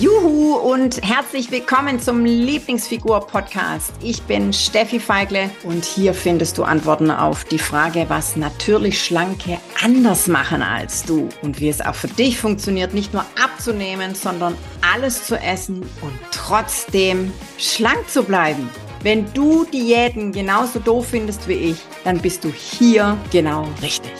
Juhu 0.00 0.56
und 0.56 1.00
herzlich 1.04 1.52
willkommen 1.52 2.00
zum 2.00 2.24
Lieblingsfigur-Podcast. 2.24 3.92
Ich 4.02 4.24
bin 4.24 4.52
Steffi 4.52 4.98
Feigle 4.98 5.52
und 5.62 5.84
hier 5.84 6.14
findest 6.14 6.58
du 6.58 6.64
Antworten 6.64 7.12
auf 7.12 7.44
die 7.44 7.60
Frage, 7.60 8.06
was 8.08 8.34
natürlich 8.34 9.00
Schlanke 9.00 9.60
anders 9.80 10.26
machen 10.26 10.62
als 10.62 11.04
du 11.04 11.28
und 11.42 11.60
wie 11.60 11.68
es 11.68 11.80
auch 11.80 11.94
für 11.94 12.08
dich 12.08 12.40
funktioniert, 12.40 12.92
nicht 12.92 13.12
nur 13.12 13.24
abzunehmen, 13.40 14.16
sondern 14.16 14.58
alles 14.82 15.26
zu 15.26 15.36
essen 15.36 15.82
und 16.00 16.18
trotzdem 16.32 17.32
schlank 17.56 18.08
zu 18.08 18.24
bleiben. 18.24 18.68
Wenn 19.04 19.32
du 19.32 19.64
Diäten 19.64 20.32
genauso 20.32 20.80
doof 20.80 21.06
findest 21.10 21.46
wie 21.46 21.70
ich, 21.70 21.78
dann 22.02 22.20
bist 22.20 22.42
du 22.42 22.50
hier 22.50 23.16
genau 23.30 23.68
richtig. 23.80 24.10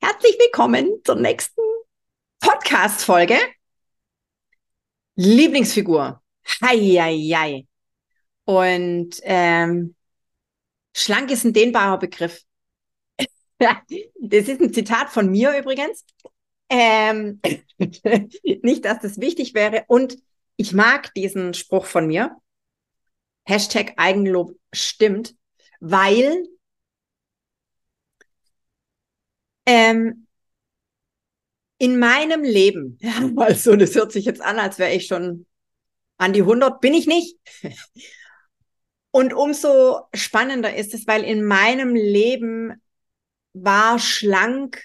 Herzlich 0.00 0.38
willkommen 0.38 1.00
zur 1.04 1.16
nächsten 1.16 1.60
Podcast-Folge. 2.40 3.38
Lieblingsfigur. 5.16 6.22
Heieiei. 6.62 7.66
Und 8.44 9.20
ähm, 9.22 9.96
schlank 10.94 11.30
ist 11.30 11.44
ein 11.44 11.52
dehnbarer 11.52 11.98
Begriff. 11.98 12.42
das 13.58 14.48
ist 14.48 14.60
ein 14.60 14.72
Zitat 14.72 15.10
von 15.10 15.30
mir 15.30 15.58
übrigens. 15.58 16.04
Ähm, 16.68 17.40
nicht, 18.62 18.84
dass 18.84 19.00
das 19.00 19.20
wichtig 19.20 19.54
wäre. 19.54 19.84
Und 19.88 20.18
ich 20.56 20.72
mag 20.72 21.12
diesen 21.14 21.54
Spruch 21.54 21.86
von 21.86 22.06
mir. 22.06 22.36
Hashtag 23.44 23.94
Eigenlob 23.96 24.56
stimmt, 24.72 25.36
weil 25.80 26.46
ähm, 29.66 30.25
in 31.78 31.98
meinem 31.98 32.42
Leben, 32.42 32.98
also 33.36 33.76
das 33.76 33.94
hört 33.94 34.12
sich 34.12 34.24
jetzt 34.24 34.42
an, 34.42 34.58
als 34.58 34.78
wäre 34.78 34.92
ich 34.92 35.06
schon 35.06 35.46
an 36.18 36.32
die 36.32 36.42
100, 36.42 36.80
bin 36.80 36.94
ich 36.94 37.06
nicht. 37.06 37.36
Und 39.10 39.32
umso 39.32 40.00
spannender 40.14 40.76
ist 40.76 40.92
es, 40.92 41.06
weil 41.06 41.24
in 41.24 41.44
meinem 41.44 41.94
Leben 41.94 42.74
war 43.54 43.98
schlank, 43.98 44.82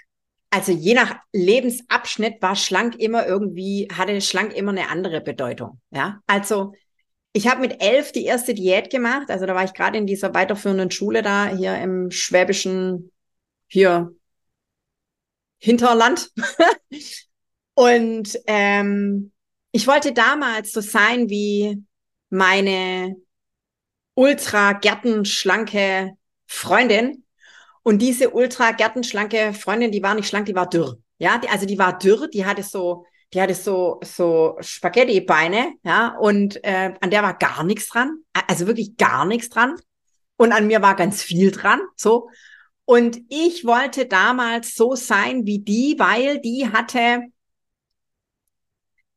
also 0.49 0.71
je 0.71 0.93
nach 0.93 1.17
Lebensabschnitt 1.33 2.41
war 2.41 2.55
schlank 2.55 2.95
immer 2.95 3.27
irgendwie, 3.27 3.89
hatte 3.91 4.19
schlank 4.21 4.53
immer 4.53 4.71
eine 4.71 4.89
andere 4.89 5.19
Bedeutung. 5.19 5.81
Ja, 5.91 6.21
also 6.27 6.73
ich 7.33 7.47
habe 7.47 7.61
mit 7.61 7.81
elf 7.81 8.11
die 8.11 8.25
erste 8.25 8.53
Diät 8.53 8.89
gemacht. 8.89 9.29
Also 9.29 9.45
da 9.45 9.55
war 9.55 9.63
ich 9.63 9.73
gerade 9.73 9.97
in 9.97 10.07
dieser 10.07 10.33
weiterführenden 10.33 10.91
Schule 10.91 11.21
da 11.21 11.47
hier 11.47 11.75
im 11.77 12.11
schwäbischen, 12.11 13.11
hier 13.67 14.13
Hinterland. 15.61 16.31
und 17.75 18.37
ähm, 18.47 19.31
ich 19.71 19.87
wollte 19.87 20.11
damals 20.11 20.73
so 20.73 20.81
sein 20.81 21.29
wie 21.29 21.83
meine 22.29 23.15
ultra 24.15 24.73
gärtenschlanke 24.73 26.17
Freundin. 26.47 27.23
Und 27.83 28.01
diese 28.01 28.31
ultra 28.31 28.71
gärtenschlanke 28.71 29.53
Freundin, 29.53 29.91
die 29.91 30.03
war 30.03 30.15
nicht 30.15 30.27
schlank, 30.27 30.45
die 30.47 30.55
war 30.55 30.69
dürr. 30.69 30.97
Ja, 31.17 31.37
die, 31.37 31.49
also 31.49 31.65
die 31.65 31.79
war 31.79 31.97
dürr, 31.97 32.27
die 32.27 32.45
hatte 32.45 32.63
so, 32.63 33.05
die 33.33 33.41
hatte 33.41 33.55
so, 33.55 33.99
so 34.03 34.57
Spaghetti-Beine, 34.59 35.73
ja, 35.83 36.15
und 36.19 36.63
äh, 36.63 36.93
an 36.99 37.09
der 37.11 37.23
war 37.23 37.37
gar 37.37 37.63
nichts 37.63 37.87
dran. 37.87 38.23
Also 38.47 38.67
wirklich 38.67 38.97
gar 38.97 39.25
nichts 39.25 39.49
dran. 39.49 39.75
Und 40.37 40.51
an 40.51 40.67
mir 40.67 40.81
war 40.81 40.95
ganz 40.95 41.21
viel 41.21 41.51
dran, 41.51 41.79
so. 41.95 42.29
Und 42.91 43.21
ich 43.29 43.63
wollte 43.63 44.05
damals 44.05 44.75
so 44.75 44.95
sein 44.95 45.45
wie 45.45 45.59
die, 45.59 45.95
weil 45.97 46.41
die 46.41 46.67
hatte 46.73 47.21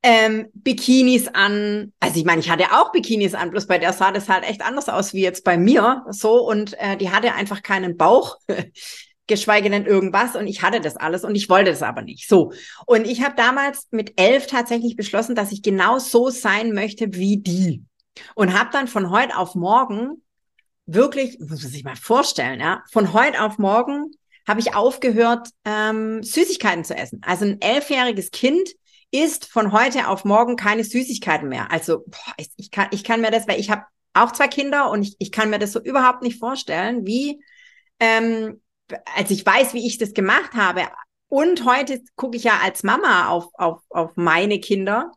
ähm, 0.04 0.46
Bikinis 0.54 1.26
an. 1.26 1.92
Also 1.98 2.20
ich 2.20 2.24
meine, 2.24 2.40
ich 2.40 2.50
hatte 2.50 2.66
auch 2.70 2.92
Bikinis 2.92 3.34
an, 3.34 3.50
bloß 3.50 3.66
bei 3.66 3.78
der 3.78 3.92
sah 3.92 4.12
das 4.12 4.28
halt 4.28 4.44
echt 4.44 4.62
anders 4.64 4.88
aus 4.88 5.12
wie 5.12 5.22
jetzt 5.22 5.42
bei 5.42 5.58
mir. 5.58 6.04
So 6.10 6.48
und 6.48 6.78
äh, 6.78 6.96
die 6.96 7.10
hatte 7.10 7.34
einfach 7.34 7.64
keinen 7.64 7.96
Bauch. 7.96 8.36
geschweige 9.26 9.70
denn 9.70 9.86
irgendwas 9.86 10.36
und 10.36 10.46
ich 10.46 10.62
hatte 10.62 10.80
das 10.80 10.96
alles 10.96 11.24
und 11.24 11.34
ich 11.34 11.48
wollte 11.48 11.70
das 11.70 11.82
aber 11.82 12.02
nicht. 12.02 12.28
So. 12.28 12.52
Und 12.86 13.08
ich 13.08 13.24
habe 13.24 13.34
damals 13.34 13.88
mit 13.90 14.20
elf 14.20 14.46
tatsächlich 14.46 14.94
beschlossen, 14.94 15.34
dass 15.34 15.50
ich 15.50 15.62
genau 15.62 15.98
so 15.98 16.30
sein 16.30 16.74
möchte 16.74 17.14
wie 17.14 17.38
die. 17.38 17.82
Und 18.36 18.56
habe 18.56 18.70
dann 18.72 18.86
von 18.86 19.10
heute 19.10 19.36
auf 19.36 19.56
morgen 19.56 20.22
wirklich, 20.86 21.38
muss 21.38 21.62
man 21.62 21.72
sich 21.72 21.84
mal 21.84 21.96
vorstellen, 21.96 22.60
ja, 22.60 22.82
von 22.90 23.12
heute 23.12 23.42
auf 23.42 23.58
morgen 23.58 24.10
habe 24.46 24.60
ich 24.60 24.74
aufgehört, 24.74 25.48
ähm, 25.64 26.22
Süßigkeiten 26.22 26.84
zu 26.84 26.94
essen. 26.94 27.20
Also 27.24 27.46
ein 27.46 27.60
elfjähriges 27.60 28.30
Kind 28.30 28.68
isst 29.10 29.46
von 29.46 29.72
heute 29.72 30.08
auf 30.08 30.24
morgen 30.24 30.56
keine 30.56 30.84
Süßigkeiten 30.84 31.48
mehr. 31.48 31.70
Also 31.70 32.04
boah, 32.06 32.34
ich, 32.36 32.50
ich, 32.56 32.70
kann, 32.70 32.88
ich 32.90 33.04
kann 33.04 33.20
mir 33.20 33.30
das, 33.30 33.48
weil 33.48 33.60
ich 33.60 33.70
habe 33.70 33.84
auch 34.12 34.32
zwei 34.32 34.48
Kinder 34.48 34.90
und 34.90 35.02
ich, 35.02 35.16
ich 35.18 35.32
kann 35.32 35.50
mir 35.50 35.58
das 35.58 35.72
so 35.72 35.80
überhaupt 35.80 36.22
nicht 36.22 36.38
vorstellen, 36.38 37.06
wie, 37.06 37.42
ähm, 38.00 38.60
als 39.16 39.30
ich 39.30 39.44
weiß, 39.46 39.72
wie 39.72 39.86
ich 39.86 39.98
das 39.98 40.12
gemacht 40.12 40.52
habe. 40.54 40.82
Und 41.28 41.64
heute 41.64 42.02
gucke 42.16 42.36
ich 42.36 42.44
ja 42.44 42.60
als 42.62 42.82
Mama 42.82 43.28
auf, 43.28 43.46
auf, 43.54 43.80
auf 43.88 44.12
meine 44.16 44.60
Kinder 44.60 45.10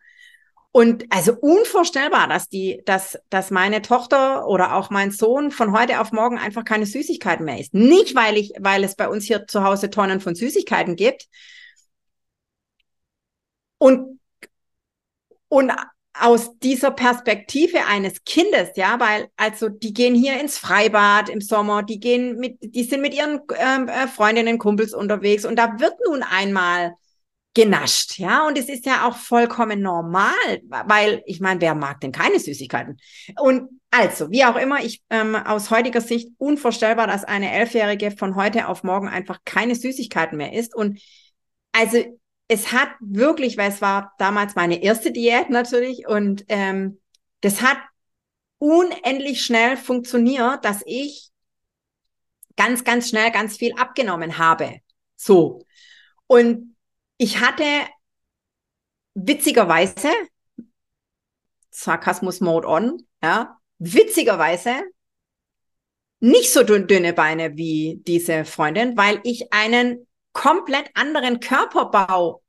und 0.78 1.06
also 1.10 1.34
unvorstellbar, 1.34 2.28
dass 2.28 2.50
die, 2.50 2.84
dass, 2.86 3.18
dass 3.32 3.50
meine 3.50 3.82
Tochter 3.82 4.48
oder 4.48 4.76
auch 4.76 4.92
mein 4.92 5.10
Sohn 5.10 5.50
von 5.50 5.76
heute 5.76 6.00
auf 6.00 6.12
morgen 6.12 6.38
einfach 6.38 6.64
keine 6.66 6.86
Süßigkeiten 6.86 7.44
mehr 7.44 7.60
isst. 7.60 7.74
Nicht, 7.74 8.14
weil 8.14 8.38
ich, 8.38 8.54
weil 8.60 8.84
es 8.84 8.96
bei 8.96 9.10
uns 9.10 9.26
hier 9.26 9.48
zu 9.48 9.64
Hause 9.64 9.90
Tonnen 9.90 10.22
von 10.22 10.36
Süßigkeiten 10.36 10.96
gibt. 10.96 11.30
Und, 13.80 14.20
und 15.48 15.72
aus 16.14 16.60
dieser 16.60 16.92
Perspektive 16.92 17.86
eines 17.88 18.24
Kindes, 18.24 18.70
ja, 18.76 19.00
weil 19.00 19.30
also 19.36 19.70
die 19.70 19.96
gehen 19.96 20.14
hier 20.14 20.40
ins 20.40 20.60
Freibad 20.60 21.30
im 21.30 21.42
Sommer, 21.42 21.82
die 21.82 22.00
gehen 22.00 22.38
mit, 22.38 22.60
die 22.62 22.84
sind 22.84 23.02
mit 23.02 23.16
ihren 23.16 23.42
ähm, 23.58 23.88
äh, 23.88 24.08
Freundinnen, 24.08 24.60
Kumpels 24.60 24.94
unterwegs 24.94 25.44
und 25.44 25.56
da 25.56 25.80
wird 25.80 25.96
nun 26.08 26.22
einmal 26.22 26.94
genascht, 27.58 28.20
ja. 28.20 28.46
Und 28.46 28.56
es 28.56 28.70
ist 28.70 28.86
ja 28.86 29.08
auch 29.08 29.16
vollkommen 29.16 29.82
normal, 29.82 30.62
weil 30.68 31.24
ich 31.26 31.40
meine, 31.40 31.60
wer 31.60 31.74
mag 31.74 32.00
denn 32.02 32.12
keine 32.12 32.40
Süßigkeiten? 32.40 33.00
Und 33.40 33.82
also, 33.90 34.30
wie 34.30 34.46
auch 34.46 34.58
immer, 34.58 34.84
ich 34.84 35.02
ähm, 35.10 35.36
aus 35.36 35.72
heutiger 35.72 36.02
Sicht 36.02 36.30
unvorstellbar, 36.38 37.08
dass 37.08 37.24
eine 37.24 37.52
Elfjährige 37.52 38.12
von 38.12 38.36
heute 38.36 38.68
auf 38.68 38.84
morgen 38.84 39.08
einfach 39.08 39.40
keine 39.44 39.74
Süßigkeiten 39.74 40.38
mehr 40.38 40.54
isst. 40.54 40.76
Und 40.76 41.02
also 41.72 41.98
es 42.48 42.72
hat 42.72 42.90
wirklich, 43.00 43.58
weil 43.58 43.72
es 43.72 43.82
war 43.82 44.14
damals 44.20 44.54
meine 44.54 44.84
erste 44.84 45.12
Diät 45.12 45.50
natürlich, 45.50 46.08
und 46.08 46.46
ähm, 46.50 47.00
das 47.42 47.64
hat 47.64 47.80
unendlich 48.60 49.44
schnell 49.44 49.78
funktioniert, 49.78 50.64
dass 50.64 50.84
ich 50.86 51.30
ganz, 52.56 52.84
ganz 52.84 53.10
schnell 53.10 53.32
ganz 53.32 53.58
viel 53.58 53.74
abgenommen 53.80 54.38
habe. 54.38 54.78
So. 55.16 55.64
Und 56.28 56.77
ich 57.18 57.40
hatte 57.42 57.64
witzigerweise, 59.16 60.10
Sarkasmus 61.72 62.42
Mode 62.42 62.68
on, 62.68 63.04
ja, 63.22 63.60
witzigerweise 63.80 64.72
nicht 66.20 66.52
so 66.52 66.64
dünne 66.64 67.14
Beine 67.14 67.58
wie 67.58 68.02
diese 68.08 68.46
Freundin, 68.46 68.98
weil 68.98 69.20
ich 69.24 69.54
einen 69.54 70.08
komplett 70.34 70.90
anderen 70.96 71.40
Körperbau 71.40 72.42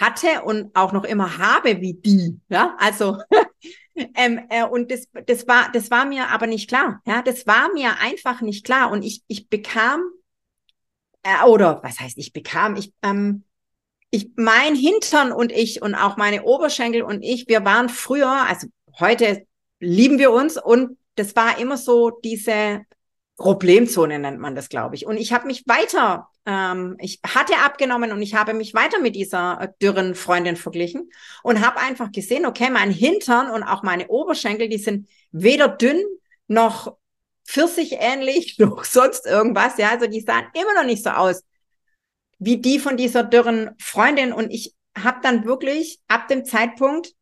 hatte 0.00 0.42
und 0.44 0.74
auch 0.74 0.92
noch 0.92 1.04
immer 1.04 1.38
habe 1.38 1.80
wie 1.80 1.94
die. 1.94 2.40
Ja, 2.48 2.76
also 2.78 3.18
ähm, 4.14 4.40
äh, 4.48 4.64
und 4.64 4.90
das, 4.90 5.06
das 5.26 5.46
war, 5.46 5.70
das 5.72 5.90
war 5.90 6.04
mir 6.04 6.28
aber 6.28 6.46
nicht 6.46 6.68
klar. 6.68 7.00
Ja, 7.06 7.22
das 7.22 7.46
war 7.46 7.72
mir 7.72 7.98
einfach 8.00 8.40
nicht 8.40 8.64
klar 8.64 8.90
und 8.90 9.02
ich, 9.02 9.22
ich 9.28 9.48
bekam 9.48 10.02
äh, 11.22 11.44
oder 11.46 11.82
was 11.82 12.00
heißt 12.00 12.18
ich 12.18 12.32
bekam? 12.32 12.76
Ich 12.76 12.92
ähm, 13.02 13.44
ich, 14.12 14.30
mein 14.36 14.74
Hintern 14.74 15.32
und 15.32 15.50
ich 15.50 15.80
und 15.82 15.94
auch 15.94 16.16
meine 16.16 16.44
Oberschenkel 16.44 17.02
und 17.02 17.22
ich, 17.22 17.48
wir 17.48 17.64
waren 17.64 17.88
früher, 17.88 18.30
also 18.30 18.68
heute 19.00 19.46
lieben 19.80 20.18
wir 20.18 20.30
uns 20.30 20.62
und 20.62 20.98
das 21.14 21.34
war 21.34 21.58
immer 21.58 21.78
so 21.78 22.10
diese 22.10 22.82
Problemzone 23.36 24.18
nennt 24.18 24.38
man 24.38 24.54
das, 24.54 24.68
glaube 24.68 24.96
ich. 24.96 25.06
Und 25.06 25.16
ich 25.16 25.32
habe 25.32 25.46
mich 25.46 25.64
weiter, 25.66 26.28
ähm, 26.44 26.96
ich 27.00 27.20
hatte 27.26 27.56
abgenommen 27.64 28.12
und 28.12 28.20
ich 28.20 28.34
habe 28.34 28.52
mich 28.52 28.74
weiter 28.74 29.00
mit 29.00 29.16
dieser 29.16 29.58
äh, 29.62 29.68
dürren 29.80 30.14
Freundin 30.14 30.56
verglichen 30.56 31.10
und 31.42 31.64
habe 31.64 31.80
einfach 31.80 32.12
gesehen, 32.12 32.44
okay, 32.44 32.68
mein 32.70 32.90
Hintern 32.90 33.50
und 33.50 33.62
auch 33.62 33.82
meine 33.82 34.08
Oberschenkel, 34.08 34.68
die 34.68 34.78
sind 34.78 35.08
weder 35.30 35.68
dünn 35.68 36.04
noch 36.48 36.98
pfirsich 37.46 37.96
ähnlich 37.98 38.56
noch 38.60 38.84
sonst 38.84 39.26
irgendwas. 39.26 39.78
Ja, 39.78 39.88
also 39.88 40.06
die 40.06 40.20
sahen 40.20 40.44
immer 40.52 40.74
noch 40.74 40.84
nicht 40.84 41.02
so 41.02 41.10
aus 41.10 41.42
wie 42.44 42.58
die 42.60 42.78
von 42.78 42.96
dieser 42.96 43.22
dürren 43.22 43.70
Freundin. 43.78 44.32
Und 44.32 44.50
ich 44.50 44.74
habe 44.98 45.20
dann 45.22 45.44
wirklich 45.44 46.00
ab 46.08 46.28
dem 46.28 46.44
Zeitpunkt, 46.44 47.12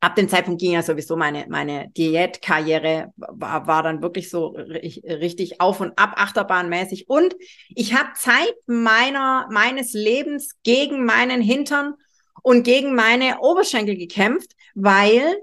ab 0.00 0.14
dem 0.14 0.28
Zeitpunkt 0.28 0.60
ging 0.60 0.72
ja 0.72 0.82
sowieso 0.82 1.16
meine, 1.16 1.46
meine 1.48 1.90
Diätkarriere, 1.90 3.12
war, 3.16 3.66
war 3.66 3.82
dann 3.82 4.00
wirklich 4.00 4.30
so 4.30 4.48
richtig 4.50 5.60
auf 5.60 5.80
und 5.80 5.98
ab, 5.98 6.14
achterbahnmäßig. 6.16 7.08
Und 7.08 7.34
ich 7.68 7.94
habe 7.94 8.10
Zeit 8.14 8.54
meiner, 8.66 9.48
meines 9.50 9.92
Lebens 9.92 10.50
gegen 10.62 11.04
meinen 11.04 11.42
Hintern 11.42 11.94
und 12.42 12.62
gegen 12.62 12.94
meine 12.94 13.40
Oberschenkel 13.40 13.96
gekämpft, 13.96 14.52
weil 14.74 15.38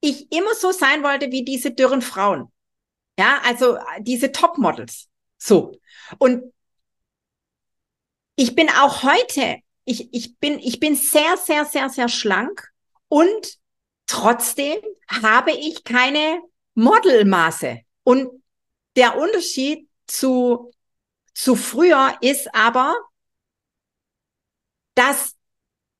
ich 0.00 0.30
immer 0.30 0.54
so 0.54 0.70
sein 0.70 1.02
wollte 1.02 1.32
wie 1.32 1.44
diese 1.44 1.72
dürren 1.72 2.02
Frauen. 2.02 2.52
Ja, 3.18 3.40
also 3.44 3.76
diese 3.98 4.30
Topmodels. 4.30 5.08
So. 5.36 5.72
Und 6.18 6.52
ich 8.38 8.54
bin 8.54 8.70
auch 8.70 9.02
heute, 9.02 9.58
ich, 9.84 10.14
ich 10.14 10.38
bin, 10.38 10.60
ich 10.60 10.78
bin 10.78 10.94
sehr, 10.94 11.36
sehr, 11.36 11.64
sehr, 11.64 11.88
sehr 11.88 12.08
schlank 12.08 12.70
und 13.08 13.58
trotzdem 14.06 14.78
habe 15.08 15.50
ich 15.50 15.82
keine 15.82 16.40
Modelmaße. 16.74 17.80
Und 18.04 18.44
der 18.94 19.18
Unterschied 19.18 19.88
zu, 20.06 20.70
zu 21.34 21.56
früher 21.56 22.16
ist 22.20 22.54
aber, 22.54 22.94
dass 24.94 25.34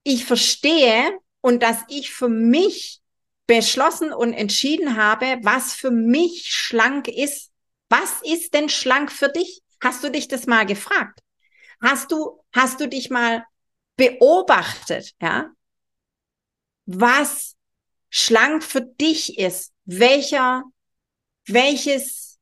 ich 0.04 0.24
verstehe 0.24 1.18
und 1.40 1.60
dass 1.64 1.78
ich 1.88 2.12
für 2.12 2.28
mich 2.28 3.00
beschlossen 3.48 4.12
und 4.12 4.32
entschieden 4.32 4.96
habe, 4.96 5.40
was 5.42 5.74
für 5.74 5.90
mich 5.90 6.52
schlank 6.54 7.08
ist. 7.08 7.50
Was 7.88 8.22
ist 8.22 8.54
denn 8.54 8.68
schlank 8.68 9.10
für 9.10 9.28
dich? 9.28 9.60
Hast 9.82 10.04
du 10.04 10.10
dich 10.10 10.28
das 10.28 10.46
mal 10.46 10.66
gefragt? 10.66 11.20
Hast 11.80 12.10
du, 12.10 12.40
hast 12.52 12.80
du 12.80 12.88
dich 12.88 13.10
mal 13.10 13.44
beobachtet, 13.96 15.14
ja? 15.20 15.50
Was 16.86 17.56
schlank 18.08 18.64
für 18.64 18.80
dich 18.80 19.38
ist? 19.38 19.72
Welcher, 19.84 20.64
welches, 21.46 22.38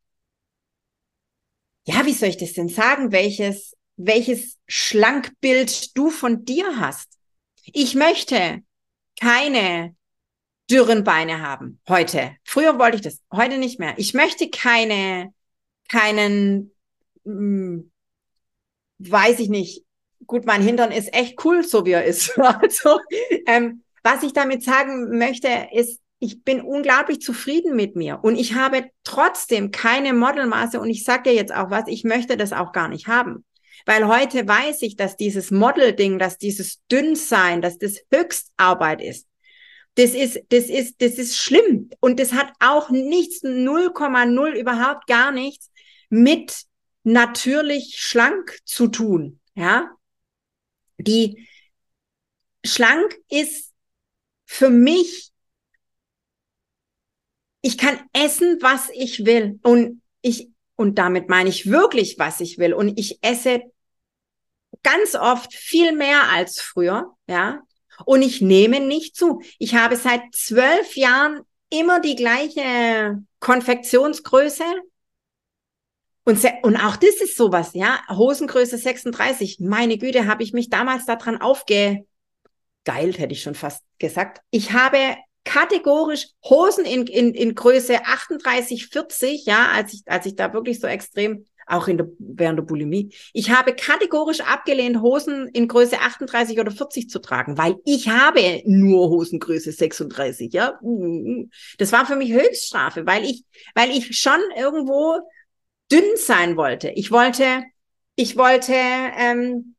ja, 1.84 2.06
wie 2.06 2.12
soll 2.12 2.30
ich 2.30 2.36
das 2.36 2.52
denn 2.52 2.68
sagen? 2.68 3.12
Welches, 3.12 3.76
welches 3.96 4.58
Schlankbild 4.68 5.96
du 5.96 6.10
von 6.10 6.44
dir 6.44 6.78
hast? 6.78 7.18
Ich 7.72 7.94
möchte 7.94 8.62
keine 9.18 9.96
dürren 10.70 11.04
Beine 11.04 11.40
haben 11.40 11.80
heute. 11.88 12.36
Früher 12.44 12.78
wollte 12.78 12.96
ich 12.96 13.02
das, 13.02 13.22
heute 13.32 13.58
nicht 13.58 13.78
mehr. 13.78 13.94
Ich 13.98 14.14
möchte 14.14 14.50
keine, 14.50 15.32
keinen, 15.88 16.72
mh, 17.24 17.32
hm, 17.32 17.92
weiß 18.98 19.40
ich 19.40 19.48
nicht. 19.48 19.84
Gut, 20.26 20.46
mein 20.46 20.62
Hintern 20.62 20.92
ist 20.92 21.14
echt 21.14 21.44
cool, 21.44 21.62
so 21.64 21.84
wie 21.84 21.92
er 21.92 22.04
ist. 22.04 22.36
Also, 22.38 22.98
ähm, 23.46 23.82
was 24.02 24.22
ich 24.22 24.32
damit 24.32 24.62
sagen 24.62 25.18
möchte, 25.18 25.48
ist, 25.72 26.00
ich 26.18 26.42
bin 26.42 26.60
unglaublich 26.60 27.20
zufrieden 27.20 27.76
mit 27.76 27.94
mir 27.94 28.20
und 28.22 28.36
ich 28.36 28.54
habe 28.54 28.90
trotzdem 29.04 29.70
keine 29.70 30.14
Modelmaße 30.14 30.80
und 30.80 30.88
ich 30.88 31.04
sage 31.04 31.24
dir 31.24 31.34
jetzt 31.34 31.54
auch 31.54 31.70
was, 31.70 31.84
ich 31.88 32.04
möchte 32.04 32.36
das 32.36 32.52
auch 32.52 32.72
gar 32.72 32.88
nicht 32.88 33.06
haben. 33.06 33.44
Weil 33.84 34.08
heute 34.08 34.48
weiß 34.48 34.82
ich, 34.82 34.96
dass 34.96 35.16
dieses 35.16 35.50
Model-Ding, 35.50 36.18
dass 36.18 36.38
dieses 36.38 36.82
Dünnsein, 36.90 37.60
dass 37.60 37.78
das 37.78 38.00
Höchstarbeit 38.12 39.02
ist. 39.02 39.28
Das 39.96 40.10
ist, 40.14 40.40
das 40.48 40.64
ist, 40.64 41.00
das 41.00 41.12
ist 41.18 41.36
schlimm. 41.36 41.90
Und 42.00 42.18
das 42.18 42.32
hat 42.32 42.52
auch 42.60 42.90
nichts, 42.90 43.42
0,0 43.42 44.52
überhaupt 44.52 45.06
gar 45.06 45.30
nichts 45.30 45.70
mit 46.08 46.64
natürlich 47.06 48.00
schlank 48.00 48.58
zu 48.64 48.88
tun. 48.88 49.40
Ja. 49.54 49.96
Die 50.98 51.48
schlank 52.64 53.16
ist 53.28 53.72
für 54.44 54.70
mich, 54.70 55.30
ich 57.60 57.78
kann 57.78 58.00
essen, 58.12 58.58
was 58.60 58.90
ich 58.92 59.24
will. 59.24 59.60
Und 59.62 60.02
ich, 60.20 60.50
und 60.74 60.98
damit 60.98 61.28
meine 61.28 61.48
ich 61.48 61.70
wirklich, 61.70 62.18
was 62.18 62.40
ich 62.40 62.58
will. 62.58 62.74
Und 62.74 62.98
ich 62.98 63.22
esse 63.22 63.62
ganz 64.82 65.14
oft 65.14 65.54
viel 65.54 65.92
mehr 65.92 66.30
als 66.30 66.60
früher. 66.60 67.14
Ja. 67.28 67.62
Und 68.04 68.22
ich 68.22 68.40
nehme 68.40 68.80
nicht 68.80 69.14
zu. 69.14 69.42
Ich 69.60 69.76
habe 69.76 69.96
seit 69.96 70.22
zwölf 70.32 70.96
Jahren 70.96 71.42
immer 71.70 72.00
die 72.00 72.16
gleiche 72.16 73.22
Konfektionsgröße. 73.38 74.64
Und, 76.26 76.44
und 76.62 76.76
auch 76.76 76.96
das 76.96 77.20
ist 77.20 77.36
sowas, 77.36 77.70
ja. 77.74 78.00
Hosengröße 78.10 78.76
36. 78.76 79.58
Meine 79.60 79.96
Güte, 79.96 80.26
habe 80.26 80.42
ich 80.42 80.52
mich 80.52 80.68
damals 80.68 81.06
daran 81.06 81.40
aufgegeilt, 81.40 82.04
hätte 82.84 83.32
ich 83.32 83.42
schon 83.42 83.54
fast 83.54 83.84
gesagt. 84.00 84.40
Ich 84.50 84.72
habe 84.72 84.98
kategorisch 85.44 86.26
Hosen 86.44 86.84
in, 86.84 87.06
in, 87.06 87.32
in 87.32 87.54
Größe 87.54 88.04
38, 88.04 88.88
40, 88.88 89.46
ja, 89.46 89.68
als 89.72 89.94
ich, 89.94 90.02
als 90.06 90.26
ich 90.26 90.34
da 90.34 90.52
wirklich 90.52 90.80
so 90.80 90.88
extrem 90.88 91.46
auch 91.68 91.86
in 91.86 91.98
der, 91.98 92.08
während 92.18 92.58
der 92.58 92.64
Bulimie. 92.64 93.14
Ich 93.32 93.50
habe 93.50 93.72
kategorisch 93.74 94.40
abgelehnt, 94.40 95.00
Hosen 95.00 95.48
in 95.48 95.68
Größe 95.68 96.00
38 96.00 96.58
oder 96.58 96.72
40 96.72 97.08
zu 97.08 97.20
tragen, 97.20 97.56
weil 97.56 97.76
ich 97.84 98.08
habe 98.08 98.62
nur 98.64 99.10
Hosengröße 99.10 99.70
36, 99.70 100.52
ja. 100.52 100.80
Das 101.78 101.92
war 101.92 102.04
für 102.04 102.16
mich 102.16 102.32
Höchststrafe, 102.32 103.06
weil 103.06 103.24
ich, 103.24 103.44
weil 103.76 103.90
ich 103.90 104.18
schon 104.18 104.40
irgendwo 104.56 105.20
dünn 105.90 106.16
sein 106.16 106.56
wollte. 106.56 106.90
Ich 106.90 107.10
wollte, 107.10 107.64
ich 108.14 108.36
wollte 108.36 108.74
ähm, 108.74 109.76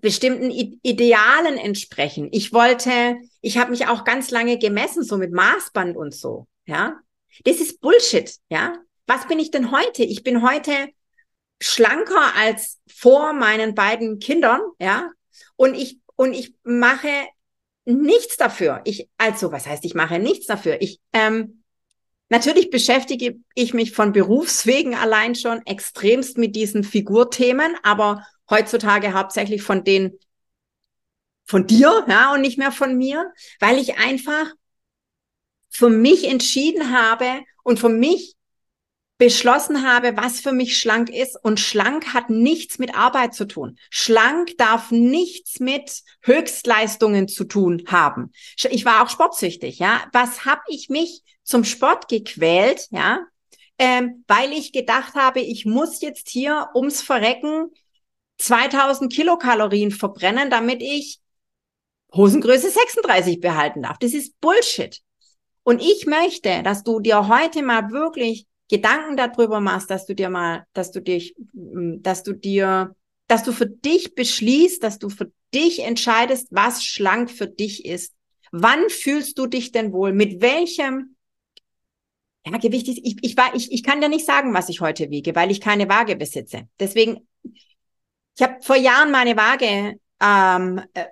bestimmten 0.00 0.50
I 0.50 0.78
Idealen 0.82 1.58
entsprechen. 1.58 2.28
Ich 2.32 2.52
wollte, 2.52 3.16
ich 3.40 3.58
habe 3.58 3.70
mich 3.70 3.86
auch 3.86 4.04
ganz 4.04 4.30
lange 4.30 4.58
gemessen, 4.58 5.02
so 5.02 5.16
mit 5.16 5.32
Maßband 5.32 5.96
und 5.96 6.14
so, 6.14 6.46
ja. 6.66 6.98
Das 7.44 7.60
ist 7.60 7.80
Bullshit, 7.80 8.34
ja. 8.48 8.74
Was 9.06 9.26
bin 9.26 9.38
ich 9.38 9.50
denn 9.50 9.70
heute? 9.70 10.04
Ich 10.04 10.22
bin 10.22 10.42
heute 10.42 10.72
schlanker 11.60 12.34
als 12.36 12.78
vor 12.88 13.32
meinen 13.32 13.74
beiden 13.74 14.18
Kindern, 14.18 14.60
ja. 14.78 15.10
Und 15.56 15.74
ich, 15.74 16.00
und 16.16 16.34
ich 16.34 16.54
mache 16.62 17.08
nichts 17.84 18.36
dafür. 18.36 18.80
Ich, 18.84 19.08
also, 19.16 19.50
was 19.52 19.66
heißt, 19.66 19.84
ich 19.84 19.94
mache 19.94 20.18
nichts 20.18 20.46
dafür? 20.46 20.80
Ich, 20.80 21.00
ähm, 21.12 21.57
natürlich 22.28 22.70
beschäftige 22.70 23.38
ich 23.54 23.74
mich 23.74 23.92
von 23.92 24.12
Berufswegen 24.12 24.94
allein 24.94 25.34
schon 25.34 25.64
extremst 25.66 26.38
mit 26.38 26.56
diesen 26.56 26.84
Figurthemen, 26.84 27.76
aber 27.82 28.26
heutzutage 28.48 29.12
hauptsächlich 29.12 29.62
von 29.62 29.84
den, 29.84 30.18
von 31.44 31.66
dir, 31.66 32.04
ja, 32.08 32.32
und 32.32 32.40
nicht 32.40 32.58
mehr 32.58 32.72
von 32.72 32.96
mir, 32.96 33.32
weil 33.60 33.78
ich 33.78 33.98
einfach 33.98 34.52
für 35.70 35.90
mich 35.90 36.24
entschieden 36.24 36.92
habe 36.92 37.42
und 37.62 37.78
für 37.78 37.88
mich 37.88 38.37
beschlossen 39.18 39.84
habe, 39.86 40.16
was 40.16 40.40
für 40.40 40.52
mich 40.52 40.78
schlank 40.78 41.10
ist. 41.10 41.36
Und 41.42 41.60
schlank 41.60 42.14
hat 42.14 42.30
nichts 42.30 42.78
mit 42.78 42.94
Arbeit 42.94 43.34
zu 43.34 43.46
tun. 43.46 43.78
Schlank 43.90 44.56
darf 44.56 44.90
nichts 44.90 45.60
mit 45.60 46.02
Höchstleistungen 46.22 47.28
zu 47.28 47.44
tun 47.44 47.82
haben. 47.88 48.32
Ich 48.70 48.84
war 48.84 49.02
auch 49.02 49.10
sportsüchtig, 49.10 49.80
ja. 49.80 50.02
Was 50.12 50.44
habe 50.44 50.62
ich 50.68 50.88
mich 50.88 51.22
zum 51.42 51.64
Sport 51.64 52.08
gequält, 52.08 52.88
ja? 52.90 53.20
Ähm, 53.80 54.24
weil 54.26 54.52
ich 54.52 54.72
gedacht 54.72 55.14
habe, 55.14 55.40
ich 55.40 55.64
muss 55.64 56.00
jetzt 56.00 56.28
hier 56.28 56.68
ums 56.74 57.00
Verrecken 57.00 57.70
2000 58.38 59.12
Kilokalorien 59.12 59.90
verbrennen, 59.90 60.50
damit 60.50 60.82
ich 60.82 61.20
Hosengröße 62.12 62.70
36 62.70 63.40
behalten 63.40 63.82
darf. 63.82 63.98
Das 63.98 64.14
ist 64.14 64.40
Bullshit. 64.40 65.00
Und 65.62 65.80
ich 65.80 66.06
möchte, 66.06 66.62
dass 66.62 66.82
du 66.82 66.98
dir 66.98 67.28
heute 67.28 67.62
mal 67.62 67.90
wirklich 67.90 68.47
Gedanken 68.68 69.16
darüber 69.16 69.60
machst, 69.60 69.90
dass 69.90 70.06
du 70.06 70.14
dir 70.14 70.30
mal, 70.30 70.66
dass 70.72 70.90
du 70.90 71.00
dich, 71.00 71.34
mm, 71.52 72.02
dass 72.02 72.22
du 72.22 72.32
dir, 72.32 72.94
dass 73.26 73.42
du 73.42 73.52
für 73.52 73.66
dich 73.66 74.14
beschließt, 74.14 74.82
dass 74.82 74.98
du 74.98 75.08
für 75.08 75.32
dich 75.54 75.80
entscheidest, 75.80 76.48
was 76.50 76.84
schlank 76.84 77.30
für 77.30 77.46
dich 77.46 77.84
ist. 77.84 78.14
Wann 78.52 78.88
fühlst 78.88 79.38
du 79.38 79.46
dich 79.46 79.72
denn 79.72 79.92
wohl? 79.92 80.12
Mit 80.12 80.40
welchem 80.40 81.16
ja, 82.46 82.58
Gewicht 82.58 82.88
ist, 82.88 82.98
ich, 83.02 83.16
ich, 83.22 83.36
ich, 83.54 83.72
ich 83.72 83.82
kann 83.82 84.00
dir 84.00 84.08
nicht 84.08 84.26
sagen, 84.26 84.54
was 84.54 84.68
ich 84.68 84.80
heute 84.80 85.10
wiege, 85.10 85.34
weil 85.34 85.50
ich 85.50 85.60
keine 85.60 85.88
Waage 85.88 86.16
besitze. 86.16 86.68
Deswegen, 86.78 87.26
ich 87.42 88.42
habe 88.42 88.62
vor 88.62 88.76
Jahren 88.76 89.10
meine 89.10 89.36
Waage 89.36 89.98
ähm, 90.20 90.80
äh, 90.94 91.06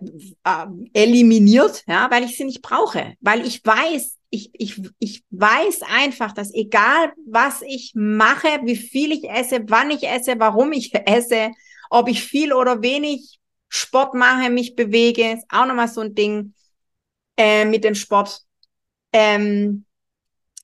äh, 0.45 0.67
eliminiert, 0.93 1.85
ja, 1.87 2.11
weil 2.11 2.25
ich 2.25 2.37
sie 2.37 2.45
nicht 2.45 2.63
brauche, 2.63 3.15
weil 3.21 3.47
ich 3.47 3.65
weiß, 3.65 4.15
ich, 4.30 4.50
ich, 4.52 4.80
ich 4.99 5.25
weiß 5.30 5.83
einfach, 5.83 6.33
dass 6.33 6.52
egal 6.54 7.12
was 7.26 7.62
ich 7.62 7.92
mache, 7.95 8.49
wie 8.64 8.76
viel 8.76 9.12
ich 9.12 9.28
esse, 9.28 9.61
wann 9.68 9.90
ich 9.90 10.04
esse, 10.04 10.38
warum 10.38 10.73
ich 10.73 10.95
esse, 11.06 11.50
ob 11.90 12.09
ich 12.09 12.23
viel 12.23 12.52
oder 12.52 12.83
wenig 12.83 13.38
Sport 13.68 14.14
mache, 14.14 14.50
mich 14.50 14.76
bewege, 14.76 15.33
ist 15.33 15.47
auch 15.49 15.66
nochmal 15.66 15.88
so 15.88 16.00
ein 16.00 16.14
Ding 16.14 16.54
äh, 17.37 17.64
mit 17.64 17.85
dem 17.85 17.95
Sport. 17.95 18.40
Ähm, 19.12 19.85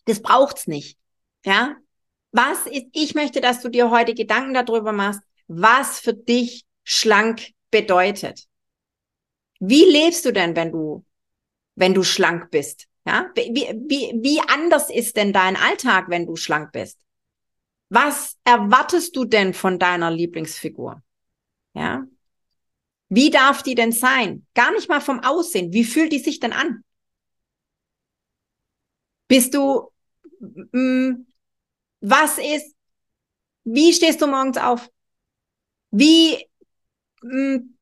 das 0.04 0.21
braucht's 0.21 0.66
nicht. 0.66 0.99
Ja, 1.45 1.76
was 2.33 2.66
ist, 2.66 2.87
ich 2.92 3.14
möchte, 3.14 3.40
dass 3.40 3.61
du 3.61 3.69
dir 3.69 3.90
heute 3.90 4.14
Gedanken 4.14 4.54
darüber 4.54 4.92
machst, 4.92 5.21
was 5.49 6.00
für 6.00 6.14
dich 6.14 6.64
schlank 6.85 7.50
bedeutet. 7.71 8.47
Wie 9.61 9.85
lebst 9.85 10.25
du 10.25 10.33
denn, 10.33 10.57
wenn 10.57 10.73
du, 10.73 11.04
wenn 11.75 11.95
du 11.95 12.02
schlank 12.02 12.50
bist? 12.50 12.87
Ja, 13.04 13.30
wie, 13.35 13.68
wie, 13.88 14.12
wie 14.23 14.40
anders 14.49 14.88
ist 14.88 15.16
denn 15.16 15.32
dein 15.32 15.56
Alltag, 15.56 16.06
wenn 16.09 16.26
du 16.26 16.37
schlank 16.37 16.73
bist? 16.73 17.00
Was 17.88 18.38
erwartest 18.44 19.16
du 19.16 19.25
denn 19.25 19.54
von 19.54 19.78
deiner 19.78 20.11
Lieblingsfigur? 20.11 21.02
Ja, 21.75 22.06
Wie 23.11 23.28
darf 23.28 23.62
die 23.62 23.75
denn 23.75 23.92
sein? 23.92 24.47
Gar 24.54 24.73
nicht 24.73 24.88
mal 24.88 25.02
vom 25.02 25.21
Aussehen. 25.21 25.73
Wie 25.75 25.85
fühlt 25.85 26.12
die 26.12 26.18
sich 26.18 26.40
denn 26.40 26.54
an? 26.54 26.82
Bist 29.28 29.52
du, 29.54 29.90
mh, 30.40 30.78
mm, 30.78 31.26
was 32.00 32.38
ist, 32.38 32.75
wie 33.64 33.92
stehst 33.92 34.23
du 34.23 34.26
morgens 34.28 34.59
auf? 34.59 34.90
Wie, 35.90 36.49
mh, 37.23 37.59
mm, 37.59 37.78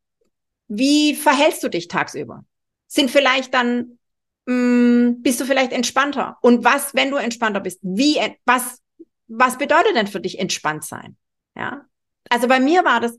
wie 0.69 1.15
verhältst 1.15 1.63
du 1.63 1.71
dich 1.71 1.89
tagsüber? 1.89 2.45
Sind 2.89 3.13
vielleicht 3.13 3.55
dann, 3.55 4.00
mh, 4.47 4.55
mm, 4.55 5.23
bist 5.23 5.41
du 5.41 5.45
vielleicht 5.45 5.73
entspannter? 5.73 6.39
Und 6.41 6.65
was, 6.65 6.95
wenn 6.95 7.11
du 7.11 7.17
entspannter 7.17 7.61
bist? 7.61 7.81
Wie, 7.83 8.19
was, 8.45 8.81
was 9.29 9.59
bedeutet 9.59 9.95
denn 9.95 10.07
für 10.07 10.21
dich 10.21 10.39
entspannt 10.39 10.85
sein? 10.85 11.17
Ja. 11.57 11.87
Also 12.29 12.49
bei 12.49 12.61
mir 12.61 12.85
war 12.85 13.01
das, 13.01 13.19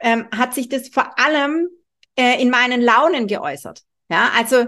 ähm, 0.00 0.28
hat 0.34 0.54
sich 0.54 0.68
das 0.68 0.88
vor 0.88 1.18
allem 1.18 1.68
äh, 2.16 2.40
in 2.40 2.50
meinen 2.50 2.80
Launen 2.80 3.26
geäußert. 3.26 3.82
Ja, 4.10 4.30
also 4.36 4.66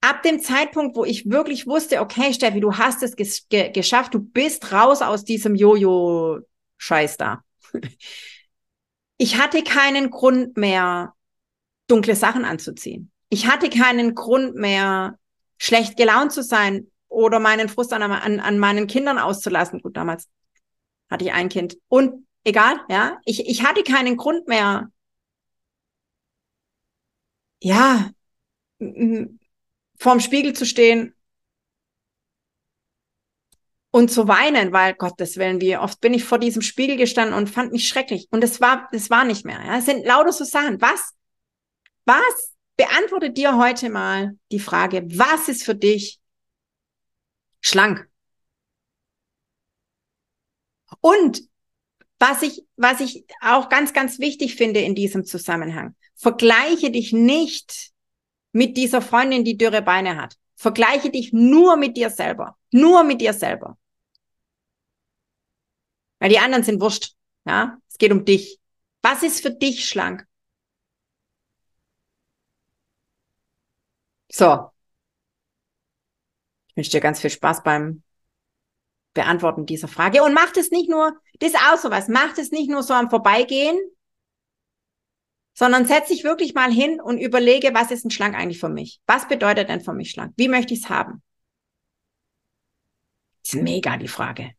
ab 0.00 0.22
dem 0.22 0.40
Zeitpunkt, 0.40 0.96
wo 0.96 1.04
ich 1.04 1.28
wirklich 1.30 1.66
wusste, 1.66 2.00
okay, 2.00 2.32
Steffi, 2.32 2.60
du 2.60 2.76
hast 2.76 3.02
es 3.02 3.16
ge 3.48 3.70
geschafft, 3.70 4.14
du 4.14 4.20
bist 4.20 4.72
raus 4.72 5.02
aus 5.02 5.24
diesem 5.24 5.54
Jojo-Scheiß 5.54 7.16
da. 7.16 7.42
Ich 9.20 9.36
hatte 9.36 9.64
keinen 9.64 10.10
Grund 10.10 10.56
mehr, 10.56 11.12
dunkle 11.88 12.14
Sachen 12.14 12.44
anzuziehen. 12.44 13.10
Ich 13.28 13.46
hatte 13.46 13.68
keinen 13.70 14.14
Grund 14.14 14.54
mehr, 14.54 15.18
schlecht 15.58 15.96
gelaunt 15.96 16.32
zu 16.32 16.42
sein 16.42 16.90
oder 17.08 17.40
meinen 17.40 17.68
Frust 17.68 17.92
an, 17.92 18.02
an, 18.02 18.40
an 18.40 18.58
meinen 18.58 18.86
Kindern 18.86 19.18
auszulassen. 19.18 19.80
Gut, 19.82 19.96
damals 19.96 20.28
hatte 21.10 21.24
ich 21.24 21.32
ein 21.32 21.48
Kind. 21.48 21.76
Und 21.88 22.26
egal, 22.44 22.80
ja, 22.88 23.18
ich, 23.24 23.46
ich 23.46 23.64
hatte 23.64 23.82
keinen 23.82 24.16
Grund 24.16 24.48
mehr, 24.48 24.90
ja, 27.60 28.10
vorm 29.98 30.20
Spiegel 30.20 30.52
zu 30.52 30.64
stehen 30.64 31.14
und 33.90 34.10
zu 34.10 34.28
weinen, 34.28 34.72
weil 34.72 34.94
Gottes 34.94 35.36
Willen, 35.38 35.60
wie 35.60 35.76
oft 35.76 36.00
bin 36.00 36.14
ich 36.14 36.24
vor 36.24 36.38
diesem 36.38 36.62
Spiegel 36.62 36.96
gestanden 36.96 37.34
und 37.36 37.48
fand 37.48 37.72
mich 37.72 37.88
schrecklich. 37.88 38.28
Und 38.30 38.44
es 38.44 38.60
war, 38.60 38.88
das 38.92 39.10
war 39.10 39.24
nicht 39.24 39.44
mehr. 39.44 39.60
Ja, 39.64 39.78
es 39.78 39.86
sind 39.86 40.04
lauter 40.04 40.32
so 40.32 40.44
Sachen. 40.44 40.80
Was, 40.80 41.14
was 42.04 42.57
beantwortet 42.78 43.36
dir 43.36 43.58
heute 43.58 43.90
mal 43.90 44.38
die 44.52 44.60
Frage, 44.60 45.04
was 45.10 45.48
ist 45.48 45.64
für 45.64 45.74
dich 45.74 46.20
schlank? 47.60 48.08
Und 51.00 51.42
was 52.20 52.42
ich, 52.42 52.64
was 52.76 53.00
ich 53.00 53.26
auch 53.42 53.68
ganz, 53.68 53.92
ganz 53.92 54.18
wichtig 54.20 54.54
finde 54.54 54.80
in 54.80 54.94
diesem 54.94 55.24
Zusammenhang, 55.24 55.96
vergleiche 56.14 56.90
dich 56.90 57.12
nicht 57.12 57.90
mit 58.52 58.76
dieser 58.76 59.02
Freundin, 59.02 59.44
die 59.44 59.58
dürre 59.58 59.82
Beine 59.82 60.16
hat. 60.16 60.36
Vergleiche 60.54 61.10
dich 61.10 61.32
nur 61.32 61.76
mit 61.76 61.96
dir 61.96 62.10
selber. 62.10 62.56
Nur 62.70 63.04
mit 63.04 63.20
dir 63.20 63.32
selber. 63.32 63.76
Weil 66.20 66.30
die 66.30 66.38
anderen 66.38 66.64
sind 66.64 66.80
wurscht. 66.80 67.14
Ja, 67.44 67.78
es 67.88 67.98
geht 67.98 68.12
um 68.12 68.24
dich. 68.24 68.58
Was 69.02 69.22
ist 69.22 69.40
für 69.40 69.50
dich 69.50 69.88
schlank? 69.88 70.26
So. 74.30 74.70
Ich 76.68 76.76
wünsche 76.76 76.90
dir 76.90 77.00
ganz 77.00 77.20
viel 77.20 77.30
Spaß 77.30 77.62
beim 77.62 78.02
Beantworten 79.14 79.66
dieser 79.66 79.88
Frage. 79.88 80.22
Und 80.22 80.34
macht 80.34 80.56
es 80.56 80.70
nicht 80.70 80.88
nur, 80.88 81.12
das 81.40 81.50
ist 81.50 81.58
auch 81.58 81.78
sowas, 81.78 82.08
macht 82.08 82.38
es 82.38 82.50
nicht 82.50 82.70
nur 82.70 82.82
so 82.82 82.94
am 82.94 83.10
Vorbeigehen, 83.10 83.78
sondern 85.54 85.86
setz 85.86 86.08
dich 86.08 86.22
wirklich 86.22 86.54
mal 86.54 86.70
hin 86.70 87.00
und 87.00 87.18
überlege, 87.18 87.74
was 87.74 87.90
ist 87.90 88.04
ein 88.04 88.12
Schlank 88.12 88.36
eigentlich 88.36 88.60
für 88.60 88.68
mich? 88.68 89.00
Was 89.06 89.26
bedeutet 89.26 89.68
denn 89.68 89.80
für 89.80 89.92
mich 89.92 90.12
schlank? 90.12 90.34
Wie 90.36 90.48
möchte 90.48 90.72
ich 90.72 90.84
es 90.84 90.88
haben? 90.88 91.20
Das 93.42 93.54
ist 93.54 93.62
mega 93.62 93.96
die 93.96 94.06
Frage. 94.06 94.52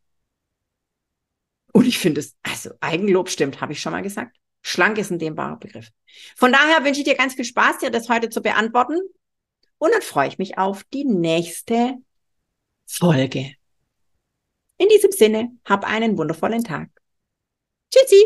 Und 1.71 1.85
ich 1.85 1.99
finde 1.99 2.19
es, 2.19 2.35
also 2.43 2.71
Eigenlob 2.81 3.29
stimmt, 3.29 3.61
habe 3.61 3.71
ich 3.71 3.79
schon 3.79 3.93
mal 3.93 4.01
gesagt. 4.01 4.35
Schlank 4.61 4.97
ist 4.97 5.11
ein 5.11 5.19
dehnbarer 5.19 5.57
Begriff. 5.57 5.89
Von 6.35 6.51
daher 6.51 6.83
wünsche 6.83 6.99
ich 6.99 7.05
dir 7.05 7.15
ganz 7.15 7.35
viel 7.35 7.45
Spaß, 7.45 7.77
dir 7.77 7.91
das 7.91 8.09
heute 8.09 8.29
zu 8.29 8.41
beantworten. 8.41 8.99
Und 9.79 9.93
dann 9.93 10.01
freue 10.01 10.27
ich 10.27 10.37
mich 10.37 10.57
auf 10.57 10.83
die 10.93 11.05
nächste 11.05 11.95
Folge. 12.85 13.53
In 14.77 14.87
diesem 14.89 15.11
Sinne, 15.11 15.51
hab 15.65 15.85
einen 15.85 16.17
wundervollen 16.17 16.63
Tag. 16.63 16.89
Tschüssi! 17.93 18.25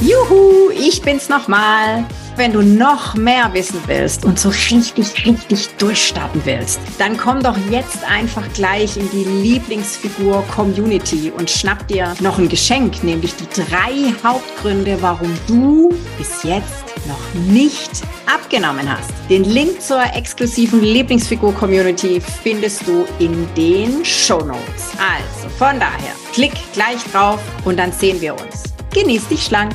Juhu, 0.00 0.70
ich 0.70 1.00
bin's 1.02 1.28
nochmal. 1.28 2.04
Wenn 2.36 2.52
du 2.52 2.62
noch 2.62 3.14
mehr 3.14 3.52
wissen 3.52 3.80
willst 3.86 4.24
und 4.24 4.38
so 4.38 4.48
richtig, 4.48 5.26
richtig 5.26 5.68
durchstarten 5.76 6.40
willst, 6.44 6.80
dann 6.98 7.16
komm 7.16 7.42
doch 7.42 7.56
jetzt 7.70 8.02
einfach 8.04 8.50
gleich 8.54 8.96
in 8.96 9.08
die 9.10 9.24
Lieblingsfigur 9.24 10.42
Community 10.48 11.30
und 11.30 11.50
schnapp 11.50 11.86
dir 11.88 12.14
noch 12.20 12.38
ein 12.38 12.48
Geschenk, 12.48 13.04
nämlich 13.04 13.34
die 13.36 13.48
drei 13.48 14.14
Hauptgründe, 14.24 15.00
warum 15.02 15.32
du 15.46 15.90
bis 16.16 16.42
jetzt 16.42 16.91
noch 17.06 17.34
nicht 17.34 17.90
abgenommen 18.26 18.88
hast. 18.88 19.12
Den 19.28 19.44
Link 19.44 19.80
zur 19.80 20.02
exklusiven 20.14 20.82
Lieblingsfigur 20.82 21.54
Community 21.54 22.20
findest 22.20 22.86
du 22.86 23.04
in 23.18 23.46
den 23.54 24.04
Show 24.04 24.40
Notes. 24.40 24.92
Also 24.98 25.48
von 25.58 25.78
daher, 25.78 26.14
klick 26.32 26.52
gleich 26.72 27.02
drauf 27.12 27.40
und 27.64 27.78
dann 27.78 27.92
sehen 27.92 28.20
wir 28.20 28.34
uns. 28.34 28.64
Genieß 28.92 29.28
dich 29.28 29.44
schlank. 29.44 29.72